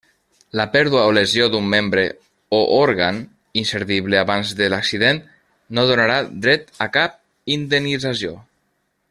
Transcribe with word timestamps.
La 0.59 0.63
pèrdua 0.75 1.01
o 1.09 1.11
lesió 1.17 1.49
d'un 1.55 1.67
membre 1.73 2.05
o 2.59 2.61
òrgan 2.77 3.19
inservible 3.63 4.21
abans 4.23 4.55
de 4.63 4.71
l'accident 4.75 5.21
no 5.79 5.85
donarà 5.93 6.17
dret 6.47 6.75
a 6.87 6.89
cap 6.99 7.23
indemnització. 7.59 8.35